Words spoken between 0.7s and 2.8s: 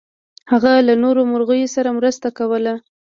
له نورو مرغیو سره مرسته کوله.